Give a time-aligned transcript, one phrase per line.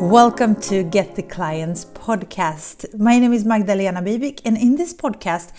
[0.00, 2.98] Welcome to Get the Clients podcast.
[2.98, 5.52] My name is Magdalena Bibik, and in this podcast,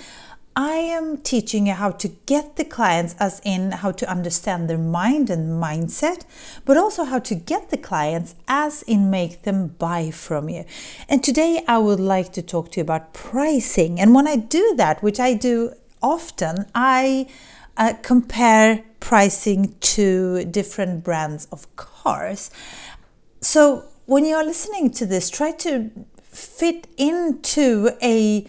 [0.57, 4.77] I am teaching you how to get the clients, as in how to understand their
[4.77, 6.25] mind and mindset,
[6.65, 10.65] but also how to get the clients, as in make them buy from you.
[11.07, 14.01] And today, I would like to talk to you about pricing.
[14.01, 15.73] And when I do that, which I do
[16.03, 17.27] often, I
[17.77, 22.51] uh, compare pricing to different brands of cars.
[23.39, 25.91] So, when you are listening to this, try to
[26.21, 28.45] fit into a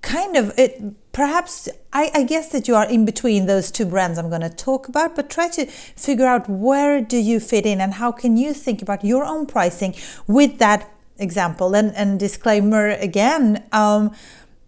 [0.00, 0.80] kind of it
[1.12, 4.48] perhaps I, I, guess that you are in between those two brands i'm going to
[4.48, 8.36] talk about but try to figure out where do you fit in and how can
[8.36, 9.96] you think about your own pricing
[10.28, 10.88] with that
[11.18, 11.74] example.
[11.74, 14.14] And, and disclaimer again um,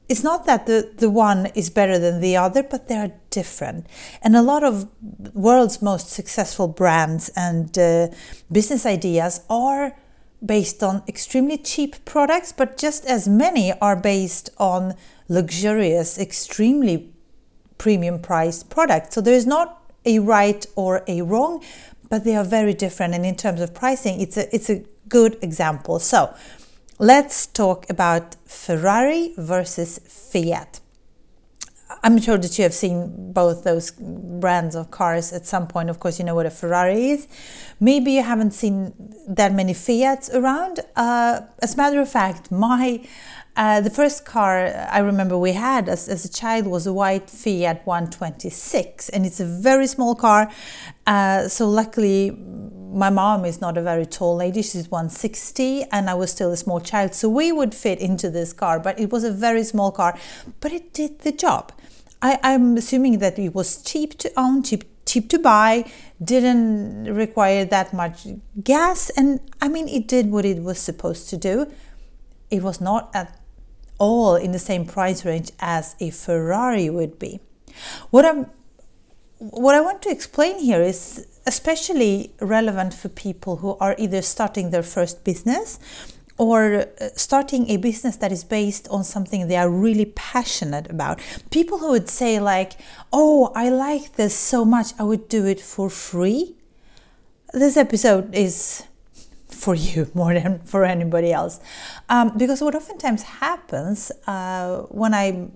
[0.08, 3.86] it's not that the, the one is better than the other but they are different.
[4.22, 4.88] And a lot of
[5.32, 8.08] world's most successful brands and uh,
[8.50, 9.94] business ideas are
[10.44, 14.94] based on extremely cheap products, but just as many are based on
[15.28, 17.12] luxurious, extremely
[17.78, 19.14] premium priced products.
[19.14, 21.62] So there is not a right or a wrong,
[22.08, 23.14] but they are very different.
[23.14, 25.98] And in terms of pricing, it's a it's a good example.
[25.98, 26.34] So
[26.98, 30.80] let's talk about Ferrari versus Fiat.
[32.02, 35.90] I'm sure that you have seen both those brands of cars at some point.
[35.90, 37.26] Of course, you know what a Ferrari is.
[37.80, 38.92] Maybe you haven't seen
[39.28, 40.80] that many Fiats around.
[40.96, 43.04] Uh, as a matter of fact, my
[43.56, 47.28] uh, the first car I remember we had as, as, a child was a white
[47.28, 50.50] Fiat 126, and it's a very small car.
[51.06, 52.30] Uh, so luckily,
[52.92, 56.56] my mom is not a very tall lady; she's 160, and I was still a
[56.56, 58.78] small child, so we would fit into this car.
[58.78, 60.16] But it was a very small car,
[60.60, 61.72] but it did the job.
[62.22, 65.90] I, I'm assuming that it was cheap to own, cheap cheap to buy,
[66.22, 68.26] didn't require that much
[68.62, 71.66] gas, and I mean it did what it was supposed to do.
[72.50, 73.40] It was not at
[73.98, 77.40] all in the same price range as a Ferrari would be.
[78.10, 78.46] What I'm
[79.38, 84.70] what I want to explain here is especially relevant for people who are either starting
[84.70, 85.78] their first business
[86.40, 91.20] or uh, starting a business that is based on something they are really passionate about.
[91.50, 92.72] People who would say, like,
[93.12, 96.56] oh, I like this so much, I would do it for free.
[97.52, 98.84] This episode is
[99.48, 101.60] for you more than for anybody else.
[102.08, 105.52] Um, because what oftentimes happens uh, when I'm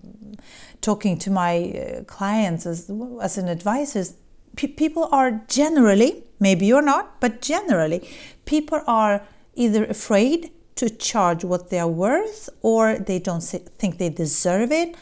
[0.83, 2.91] talking to my uh, clients as,
[3.23, 4.17] as an advisor is
[4.57, 8.07] people are generally, maybe you're not, but generally,
[8.45, 9.23] people are
[9.57, 14.97] either afraid to charge what they are worth, or they don't think they deserve it,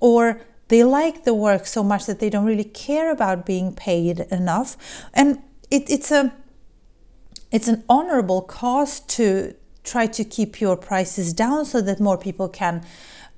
[0.00, 4.20] or they like the work so much that they don't really care about being paid
[4.30, 4.76] enough.
[5.14, 6.32] And it, it's a
[7.52, 9.54] it's an honorable cause to
[9.84, 12.84] try to keep your prices down so that more people can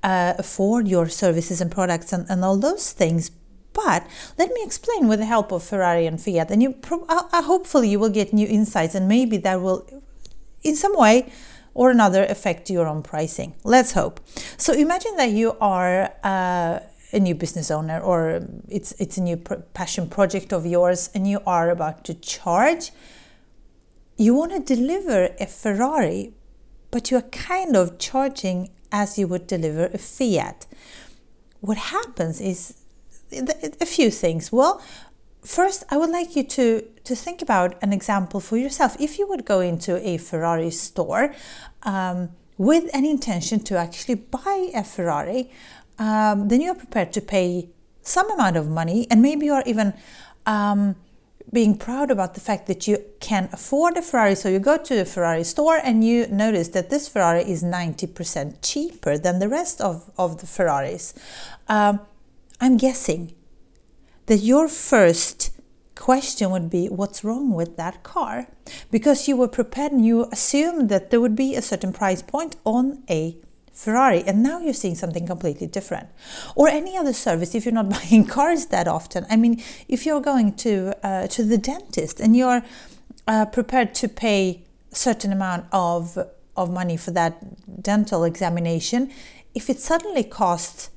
[0.03, 3.31] uh, afford your services and products and, and all those things.
[3.75, 4.07] But
[4.39, 7.89] let me explain with the help of Ferrari and Fiat, and you pro- uh, hopefully
[7.91, 9.87] you will get new insights, and maybe that will,
[10.63, 11.31] in some way,
[11.79, 13.55] or another affect your own pricing.
[13.63, 14.19] Let's hope.
[14.57, 16.81] So imagine that you are uh,
[17.13, 19.37] a new business owner or it's it's a new
[19.75, 22.91] passion project of yours and you are about to charge.
[24.17, 26.33] You want to deliver a Ferrari,
[26.91, 30.67] but you are kind of charging as you would deliver a Fiat.
[31.61, 32.75] What happens is
[33.81, 34.51] a few things.
[34.51, 34.83] Well,
[35.45, 38.97] first, I would like you to, to think about an example for yourself.
[39.01, 41.35] If you would go into a Ferrari store
[41.83, 45.51] um, with an intention to actually buy a Ferrari,
[45.99, 47.71] um, then you're prepared to pay
[48.03, 49.93] some amount of money, and maybe you're even
[50.47, 50.97] um,
[51.53, 54.35] being proud about the fact that you can afford a Ferrari.
[54.35, 58.59] So you go to a Ferrari store and you notice that this Ferrari is 90%
[58.63, 61.15] cheaper than the rest of, of the Ferraris.
[61.69, 62.01] Um,
[62.61, 63.35] I'm guessing
[64.29, 65.51] that your first
[65.95, 68.47] question would be what's wrong with that car?
[68.91, 72.57] Because you were prepared and you assumed that there would be a certain price point
[72.65, 73.37] on a
[73.73, 76.09] Ferrari and now you're seeing something completely different.
[76.55, 79.27] Or any other service if you're not buying cars that often.
[79.31, 82.63] I mean if you're going to uh, to the dentist and you're
[83.27, 86.19] uh, prepared to pay a certain amount of
[86.55, 89.11] of money for that dental examination
[89.55, 90.91] if it suddenly costs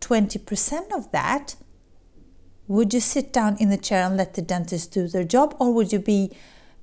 [0.00, 1.54] 20% of that
[2.72, 5.74] would you sit down in the chair and let the dentist do their job, or
[5.74, 6.30] would you be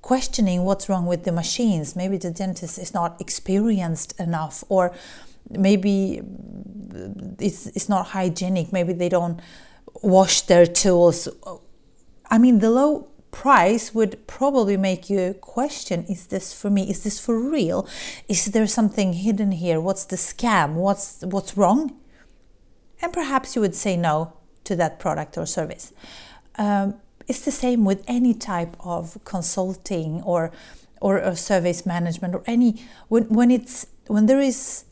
[0.04, 1.96] questioning what's wrong with the machines?
[1.96, 4.94] Maybe the dentist is not experienced enough, or
[5.50, 7.08] maybe uh,
[7.40, 9.40] it's, it's not hygienic, maybe they don't
[10.04, 11.28] wash their tools.
[12.30, 16.88] I mean, the low price would probably make you question is this for me?
[16.88, 17.88] Is this for real?
[18.28, 19.82] Is there something hidden here?
[19.82, 20.76] What's the scam?
[20.76, 21.98] What's what's wrong?
[23.02, 24.39] And perhaps you would say no
[24.70, 25.86] to that product or service
[26.66, 26.88] um,
[27.28, 30.52] it's the same with any type of consulting or
[31.02, 32.70] or, or service management or any
[33.08, 34.86] when, when it's when there is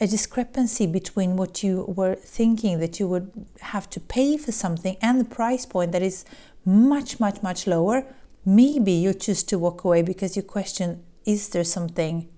[0.00, 3.30] a discrepancy between what you were thinking that you would
[3.60, 6.24] have to pay for something and the price point that is
[6.64, 8.04] much, much, much lower,
[8.44, 12.28] maybe you choose to walk away because you question is there something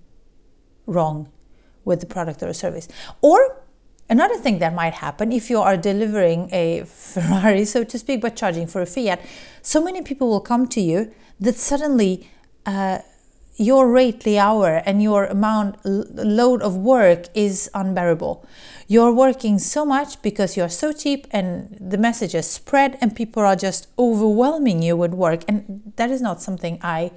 [0.85, 1.29] wrong
[1.83, 2.87] with the product or service?
[3.21, 3.63] Or
[4.09, 8.35] another thing that might happen if you are delivering a Ferrari, so to speak, but
[8.35, 9.19] charging for a Fiat,
[9.61, 12.29] so many people will come to you that suddenly
[12.65, 12.99] uh,
[13.57, 18.45] your rately hour and your amount load of work is unbearable.
[18.87, 23.55] You're working so much because you're so cheap and the messages spread and people are
[23.55, 27.11] just overwhelming you with work and that is not something I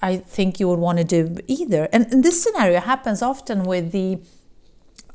[0.00, 1.88] I think you would want to do either.
[1.92, 4.20] And, and this scenario happens often with the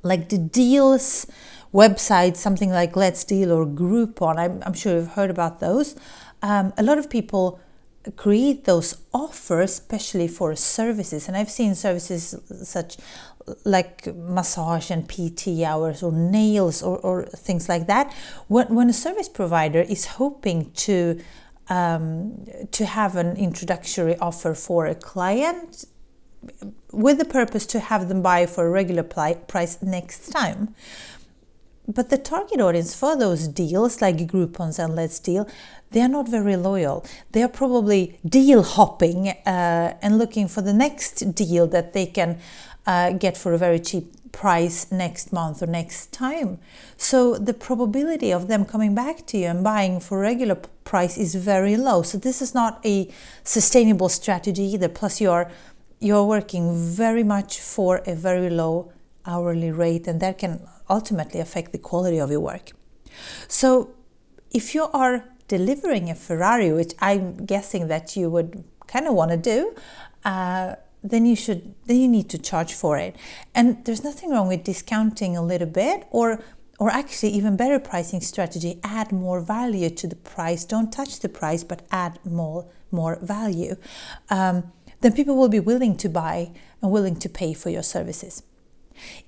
[0.01, 1.25] like the deals
[1.73, 4.37] websites, something like Let's Deal or Groupon.
[4.37, 5.95] I'm, I'm sure you've heard about those.
[6.41, 7.59] Um, a lot of people
[8.15, 11.27] create those offers, especially for services.
[11.27, 12.97] And I've seen services such
[13.65, 18.13] like massage and PT hours or nails or, or things like that.
[18.47, 21.19] When, when a service provider is hoping to
[21.69, 25.85] um, to have an introductory offer for a client
[26.91, 30.75] with the purpose to have them buy for a regular price next time.
[31.87, 35.47] But the target audience for those deals, like Groupons and Let's Deal,
[35.91, 37.03] they are not very loyal.
[37.31, 42.39] They are probably deal hopping uh, and looking for the next deal that they can
[42.85, 46.59] uh, get for a very cheap price next month or next time.
[46.95, 51.33] So the probability of them coming back to you and buying for regular price is
[51.33, 52.03] very low.
[52.03, 53.11] So this is not a
[53.43, 54.89] sustainable strategy either.
[54.89, 55.49] Plus you're
[55.99, 58.91] you're working very much for a very low
[59.25, 62.71] hourly rate and that can ultimately affect the quality of your work.
[63.47, 63.91] So
[64.51, 69.31] if you are delivering a Ferrari, which I'm guessing that you would kind of want
[69.31, 69.75] to do,
[70.25, 73.15] uh, then you should then you need to charge for it.
[73.55, 76.41] And there's nothing wrong with discounting a little bit or
[76.79, 81.27] or actually even better pricing strategy add more value to the price don't touch the
[81.27, 83.75] price but add more more value
[84.29, 86.51] um, then people will be willing to buy
[86.81, 88.43] and willing to pay for your services.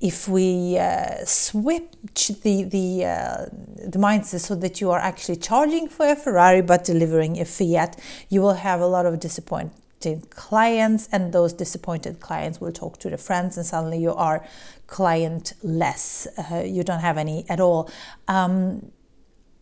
[0.01, 3.45] If we uh, switch the the uh,
[3.87, 7.97] the mindset so that you are actually charging for a Ferrari but delivering a Fiat,
[8.27, 9.81] you will have a lot of disappointment
[10.29, 14.43] clients and those disappointed clients will talk to their friends and suddenly you are
[14.87, 17.89] client less uh, you don't have any at all.
[18.27, 18.91] Um,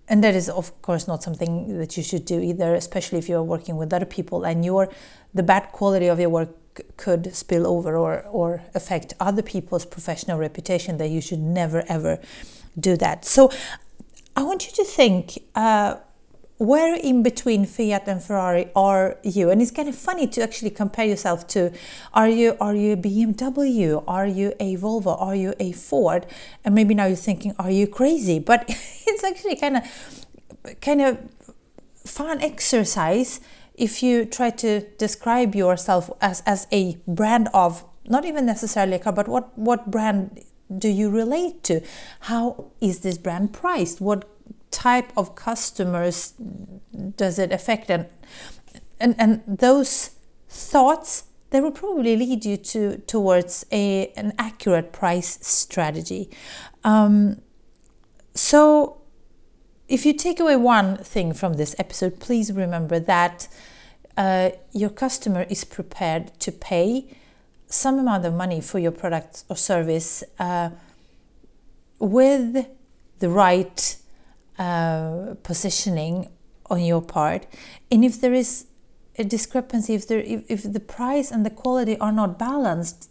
[0.09, 3.43] and that is of course not something that you should do either especially if you're
[3.43, 4.89] working with other people and your
[5.33, 6.49] the bad quality of your work
[6.97, 12.19] could spill over or, or affect other people's professional reputation that you should never ever
[12.79, 13.25] do that.
[13.25, 13.51] So
[14.35, 15.95] i want you to think uh,
[16.59, 19.49] where in between Fiat and Ferrari are you?
[19.49, 21.71] And it's kind of funny to actually compare yourself to
[22.13, 24.03] are you are you a BMW?
[24.07, 25.19] Are you a Volvo?
[25.19, 26.27] Are you a Ford?
[26.63, 28.39] And maybe now you're thinking, are you crazy?
[28.39, 28.65] But
[29.07, 29.83] it's actually kind of
[30.81, 31.17] kind of
[32.05, 33.39] fun exercise
[33.75, 38.99] if you try to describe yourself as, as a brand of not even necessarily a
[38.99, 40.43] car, but what, what brand
[40.77, 41.81] do you relate to?
[42.21, 44.01] How is this brand priced?
[44.01, 44.27] What
[44.79, 46.33] type of customers
[47.17, 47.89] does it affect?
[47.89, 48.05] And
[48.99, 50.11] and, and those
[50.47, 56.29] thoughts they will probably lead you to towards a an accurate price strategy.
[56.83, 57.41] Um,
[58.33, 59.01] so
[59.87, 63.47] if you take away one thing from this episode please remember that
[64.17, 67.17] uh, your customer is prepared to pay
[67.67, 70.69] some amount of money for your product or service uh,
[71.99, 72.67] with
[73.19, 73.98] the right
[74.59, 76.29] uh, positioning
[76.69, 77.47] on your part.
[77.89, 78.65] And if there is
[79.17, 83.09] a discrepancy if there if, if the price and the quality are not balanced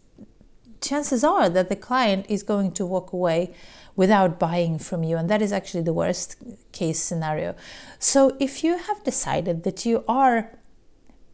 [0.81, 3.53] chances are that the client is going to walk away
[3.97, 5.17] without buying from you.
[5.17, 6.37] And that is actually the worst
[6.71, 7.57] case scenario.
[7.99, 10.57] So if you have decided that you are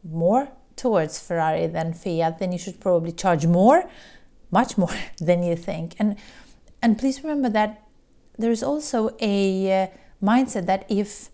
[0.02, 3.88] more towards ferrari than fiat then you should probably charge more
[4.50, 5.94] much more than you think.
[5.98, 6.16] And
[6.82, 7.82] and please remember that
[8.38, 9.86] there's also a uh,
[10.24, 11.30] mindset that if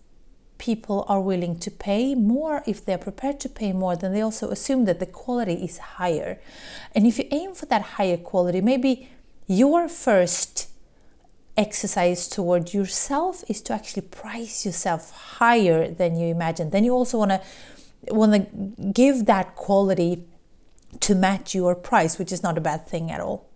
[0.57, 4.49] people are willing to pay more, if they're prepared to pay more, then they also
[4.49, 6.39] assume that the quality is higher.
[6.93, 9.09] And if you aim for that higher quality, maybe
[9.47, 10.69] your first
[11.57, 16.69] exercise toward yourself is to actually price yourself higher than you imagine.
[16.69, 17.41] Then you also want to
[18.09, 20.25] want to give that quality
[20.99, 23.47] to match your price, which is not a bad thing at all.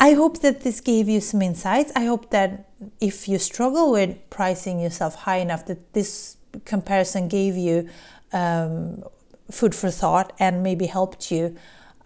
[0.00, 1.92] I hope that this gave you some insights.
[1.94, 7.56] I hope that if you struggle with pricing yourself high enough, that this comparison gave
[7.56, 7.88] you
[8.32, 9.04] um,
[9.50, 11.56] food for thought and maybe helped you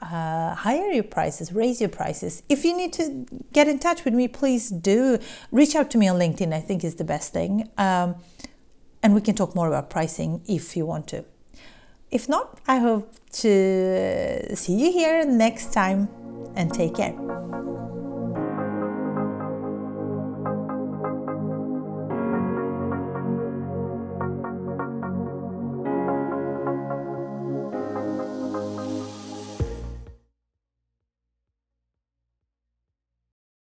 [0.02, 2.42] uh, higher your prices, raise your prices.
[2.48, 5.18] If you need to get in touch with me, please do
[5.50, 6.52] reach out to me on LinkedIn.
[6.52, 8.16] I think is the best thing, um,
[9.02, 11.24] and we can talk more about pricing if you want to.
[12.10, 16.08] If not, I hope to see you here next time,
[16.54, 17.43] and take care.